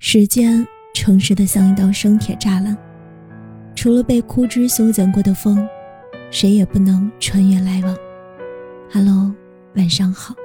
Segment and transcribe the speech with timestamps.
[0.00, 2.76] 时间诚实的像一道生铁栅栏，
[3.74, 5.68] 除了被枯枝修剪过的风，
[6.30, 7.96] 谁也不能穿越来往。
[8.92, 9.34] Hello，
[9.74, 10.36] 晚上好。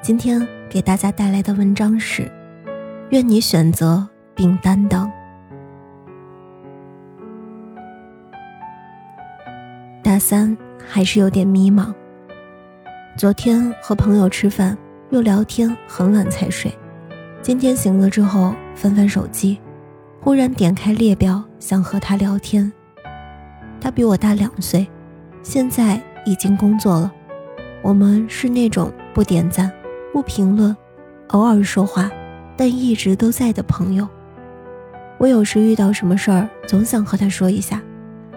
[0.00, 2.30] 今天给大家带来的文章是：
[3.10, 5.12] 愿你选择并担当。
[10.02, 10.56] 大三
[10.88, 11.92] 还是有点迷茫。
[13.18, 14.76] 昨天和朋友吃饭，
[15.10, 16.72] 又聊天，很晚才睡。
[17.42, 19.58] 今天醒了之后，翻翻手机，
[20.20, 22.70] 忽然点开列表，想和他聊天。
[23.80, 24.86] 他比我大两岁，
[25.42, 27.12] 现在已经工作了。
[27.82, 29.68] 我们是那种不点赞、
[30.12, 30.76] 不评论，
[31.28, 32.08] 偶尔说话，
[32.56, 34.06] 但一直都在的朋友。
[35.18, 37.82] 我有时遇到什么事儿，总想和他说一下。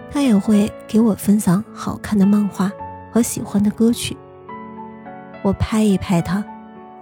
[0.10, 2.72] 他也会给我分享好看的漫画
[3.12, 4.16] 和喜欢的歌曲。
[5.42, 6.44] 我拍一拍他，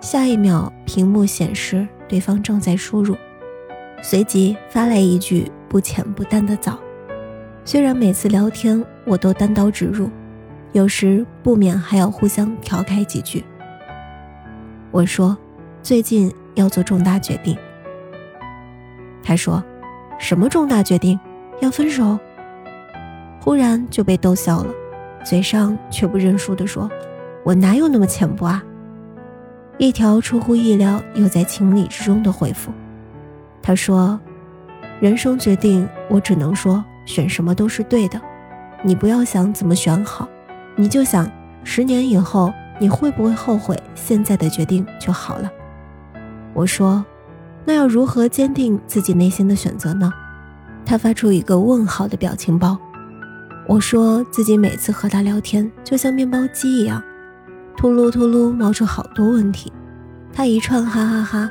[0.01, 3.15] 下一秒屏幕显示对方正在输入，
[4.01, 6.79] 随即发来一句不浅不淡的早。
[7.63, 10.09] 虽然每次聊天我都单刀直入，
[10.71, 13.43] 有时不免还要互相调侃几句。
[14.89, 15.37] 我说
[15.83, 17.55] 最近要做重大决定。
[19.23, 19.63] 他说
[20.17, 21.17] 什么重大决定？
[21.61, 22.17] 要分手？
[23.39, 24.73] 忽然就被逗笑了，
[25.23, 26.89] 嘴上却不认输地说
[27.45, 28.63] ：“我哪有那么浅薄啊？”
[29.81, 32.71] 一条出乎意料又在情理之中的回复。
[33.63, 34.19] 他说
[35.01, 38.21] ：“人生决定，我只能说选什么都是对的。
[38.83, 40.29] 你不要想怎么选好，
[40.75, 41.27] 你就想
[41.63, 45.51] 十年以后你会不会后悔现在的决定就好了。”
[46.53, 47.03] 我说
[47.65, 50.13] ：“那要如何坚定自己内心的选择呢？”
[50.85, 52.77] 他发出一个问号的表情包。
[53.67, 57.01] 我说自己每次和他聊天就像面包机一样，
[57.81, 59.73] 秃噜秃噜冒出好多问题，
[60.31, 61.49] 他一串哈哈哈，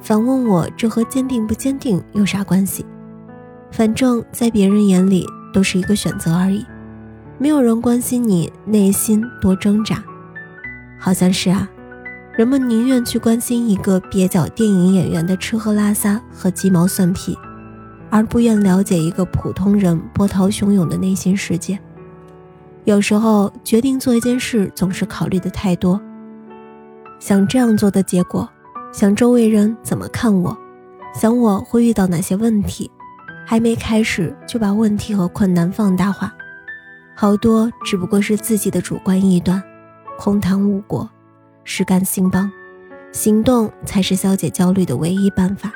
[0.00, 2.84] 反问我这和坚定不坚定有啥关系？
[3.70, 6.66] 反正，在别人眼里都是一个选择而已，
[7.38, 10.02] 没有人关心你内心多挣扎。
[10.98, 11.70] 好像是啊，
[12.36, 17.38] 人们宁愿去关心一个蹩脚电影演员的吃喝拉撒和鸡毛蒜皮。
[18.10, 21.78] 而不愿了解一个普通人波涛汹涌的内心世界。
[22.84, 26.00] 有时候决定做一件事，总是考虑的太多。
[27.18, 28.48] 想这样做的结果，
[28.92, 30.56] 想周围人怎么看我，
[31.14, 32.90] 想我会遇到哪些问题，
[33.46, 36.32] 还没开始就把问题和困难放大化，
[37.14, 39.62] 好多只不过是自己的主观臆断，
[40.18, 41.08] 空谈误国，
[41.62, 42.50] 实干兴邦，
[43.12, 45.70] 行动才是消解焦虑的唯一办法。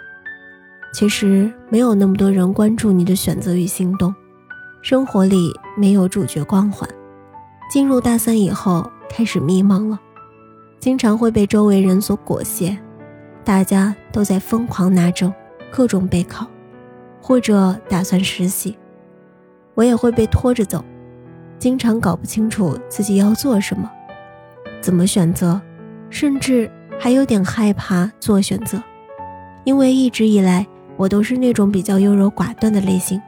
[0.94, 4.14] 其实没有那么多人关注你的选择与行动，
[4.84, 6.86] 生活里没有主角光环。
[7.70, 9.98] 进入大三以后，开始迷茫了，
[10.78, 12.76] 经常会被周围人所裹挟，
[13.42, 15.32] 大家都在疯狂拿证，
[15.70, 16.46] 各种备考，
[17.22, 18.76] 或者打算实习，
[19.72, 20.84] 我也会被拖着走，
[21.58, 23.90] 经常搞不清楚自己要做什么，
[24.82, 25.58] 怎么选择，
[26.10, 26.70] 甚至
[27.00, 28.82] 还有点害怕做选择，
[29.64, 30.66] 因为一直以来。
[30.96, 33.20] 我都是那种比较优柔寡断的类型，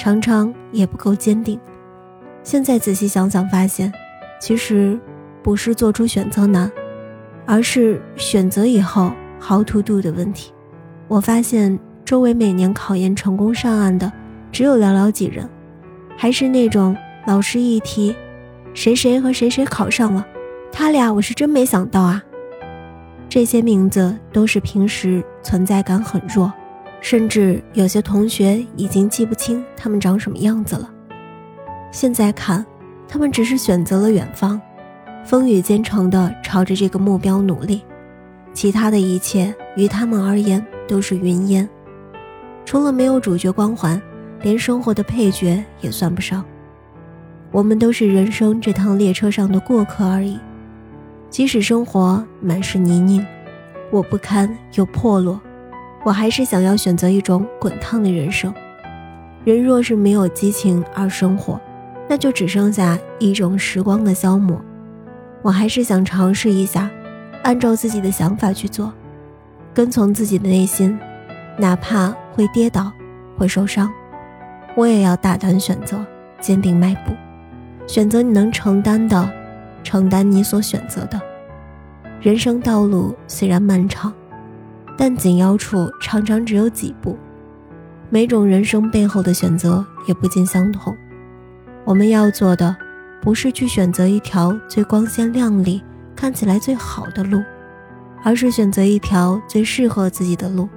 [0.00, 1.60] 常常也不够坚定。
[2.42, 3.92] 现在仔细想想，发现
[4.40, 4.98] 其实
[5.42, 6.72] 不是做出选择难，
[7.44, 10.54] 而是选择以后 how to do 的问题。
[11.06, 14.10] 我发现周围每年考研成功上岸的
[14.50, 15.46] 只有寥寥几人，
[16.16, 16.96] 还是那种
[17.26, 18.16] 老师一提
[18.72, 20.26] 谁谁和谁谁考上了，
[20.72, 22.22] 他俩我是真没想到啊。
[23.28, 26.50] 这些名字都是平时存在感很弱。
[27.00, 30.90] 甚至有些同学已经记不清他们长什么样子了。
[31.90, 32.64] 现在看，
[33.08, 34.60] 他们只是选择了远方，
[35.24, 37.82] 风雨兼程地朝着这个目标努力，
[38.52, 41.68] 其他的一切于他们而言都是云烟。
[42.64, 44.00] 除了没有主角光环，
[44.42, 46.44] 连生活的配角也算不上。
[47.50, 50.38] 我们都是人生这趟列车上的过客而已。
[51.28, 53.24] 即使生活满是泥泞，
[53.90, 55.40] 我不堪又破落。
[56.04, 58.52] 我还是想要选择一种滚烫的人生。
[59.44, 61.60] 人若是没有激情而生活，
[62.08, 64.60] 那就只剩下一种时光的消磨。
[65.42, 66.90] 我还是想尝试一下，
[67.42, 68.92] 按照自己的想法去做，
[69.72, 70.98] 跟从自己的内心，
[71.56, 72.92] 哪怕会跌倒，
[73.38, 73.90] 会受伤，
[74.76, 76.04] 我也要大胆选择，
[76.40, 77.12] 坚定迈步，
[77.86, 79.30] 选择你能承担的，
[79.82, 81.20] 承担你所选择的。
[82.20, 84.12] 人生道路虽然漫长。
[85.00, 87.18] 但紧要处常常只有几步，
[88.10, 90.94] 每种人生背后的选择也不尽相同。
[91.86, 92.76] 我们要做的，
[93.22, 95.82] 不是去选择一条最光鲜亮丽、
[96.14, 97.42] 看起来最好的路，
[98.22, 100.68] 而是选择一条最适合自己的路，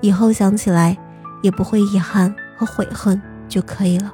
[0.00, 0.98] 以后想起来
[1.40, 4.12] 也不会遗憾和悔恨就可以了。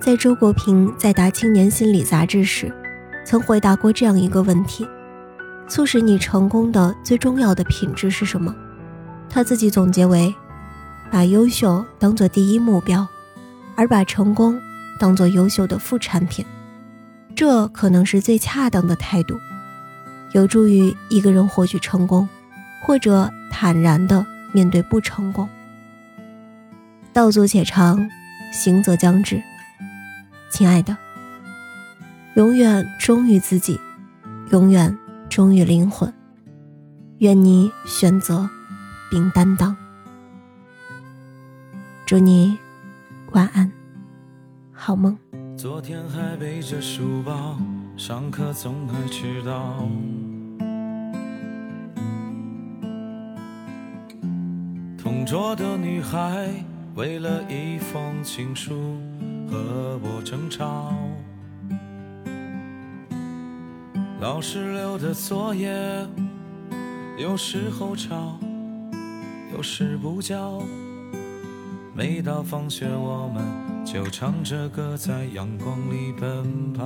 [0.00, 2.74] 在周国平在答《青年心理》杂志时，
[3.24, 4.84] 曾回答过这样一个问题：
[5.68, 8.54] 促使你成功的最重要的品质是什么？
[9.28, 10.34] 他自己总结为：
[11.10, 13.06] 把优秀当做第一目标，
[13.76, 14.58] 而把成功
[14.98, 16.44] 当做优秀的副产品。
[17.36, 19.38] 这可能是最恰当的态度。
[20.32, 22.28] 有助于一个人获取成功，
[22.84, 25.48] 或者坦然的面对不成功。
[27.12, 28.10] 道阻且长，
[28.52, 29.42] 行则将至。
[30.50, 30.96] 亲爱的，
[32.34, 33.80] 永远忠于自己，
[34.50, 34.96] 永远
[35.28, 36.12] 忠于灵魂。
[37.18, 38.48] 愿你选择
[39.10, 39.76] 并担当。
[42.06, 42.56] 祝你
[43.32, 43.70] 晚安，
[44.72, 45.18] 好梦。
[45.56, 47.58] 昨天还背着书包。
[47.96, 49.82] 上课总爱迟到，
[54.96, 56.48] 同桌的女孩
[56.94, 58.96] 为了一封情书
[59.50, 60.94] 和我争吵。
[64.20, 65.72] 老师留的作业
[67.16, 68.36] 有时候抄，
[69.52, 70.60] 有时不交。
[71.94, 73.44] 每到放学，我们
[73.84, 76.82] 就唱着歌在阳光里奔跑。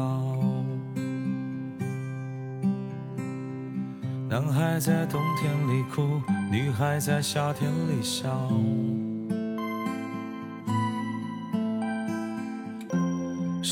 [4.29, 6.21] 男孩在冬天里哭，
[6.51, 8.29] 女孩在夏天里笑。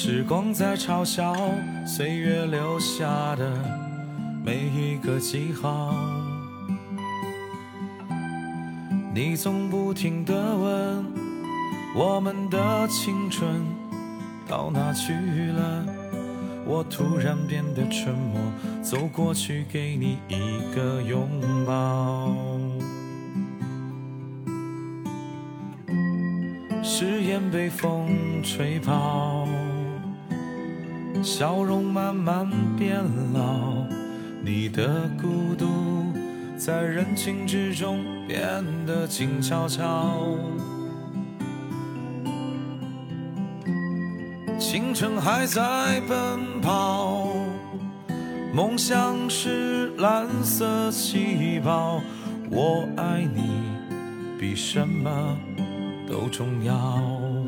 [0.03, 1.37] 时光在嘲笑
[1.85, 3.53] 岁月留下的
[4.43, 5.95] 每一个记号。
[9.15, 11.05] 你总不停地问，
[11.95, 13.63] 我们的青春
[14.49, 15.85] 到哪去了？
[16.65, 18.41] 我突然变得沉默，
[18.83, 21.29] 走过去给你一个拥
[21.67, 22.35] 抱。
[26.83, 28.09] 誓言被风
[28.43, 29.47] 吹跑，
[31.23, 32.99] 笑容慢慢变
[33.35, 33.85] 老，
[34.43, 35.67] 你的孤独
[36.57, 40.17] 在人群之中变得静悄悄。
[44.59, 47.29] 青春还在奔跑，
[48.55, 52.01] 梦想是蓝色气泡。
[52.51, 53.43] 我爱你
[54.39, 55.37] 比什么
[56.09, 57.40] 都重要。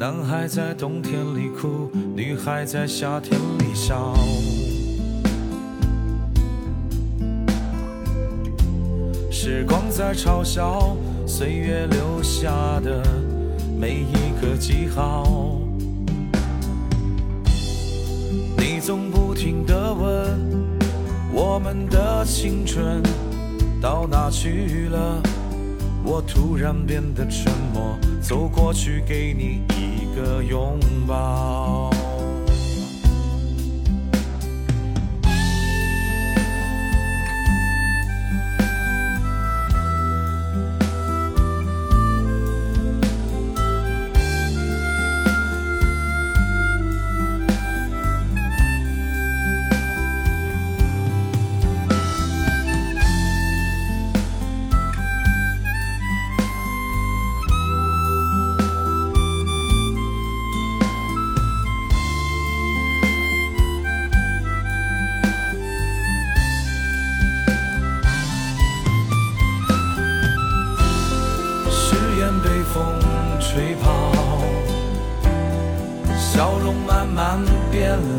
[0.00, 4.14] 男孩在冬天里哭，女孩在夏天里笑。
[9.28, 10.96] 时光在嘲笑。
[11.26, 13.02] 岁月留下的
[13.76, 15.60] 每一个记号，
[18.56, 20.38] 你总不停地问，
[21.32, 23.02] 我们的青春
[23.82, 25.20] 到哪去了？
[26.10, 31.90] 我突然变得沉默，走过去给你一个拥抱。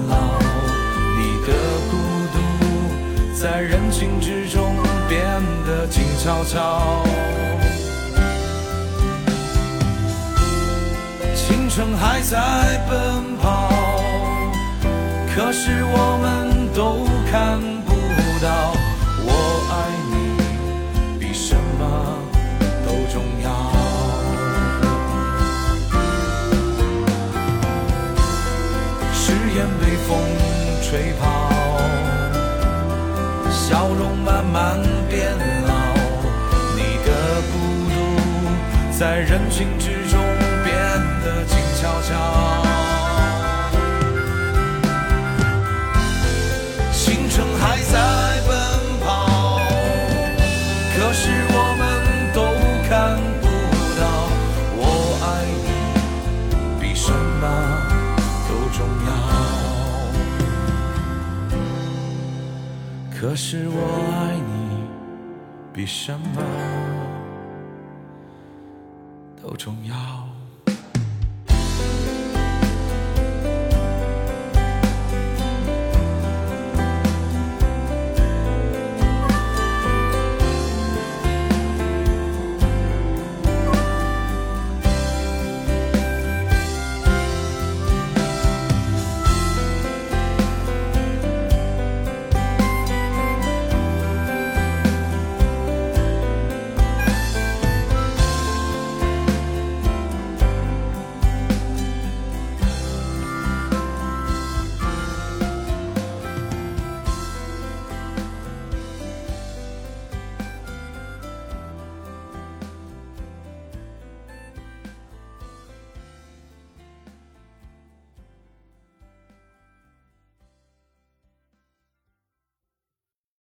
[0.10, 0.16] 老，
[1.18, 1.54] 你的
[1.90, 1.94] 孤
[2.34, 2.38] 独
[3.36, 4.76] 在人群之中
[5.08, 5.20] 变
[5.66, 7.04] 得静悄悄。
[11.36, 12.38] 青春还在
[12.90, 13.70] 奔跑，
[15.36, 17.92] 可是我们都看不
[18.44, 18.79] 到。
[63.20, 63.76] 可是我
[64.14, 64.88] 爱你，
[65.74, 66.42] 比什么
[69.44, 70.39] 都重要。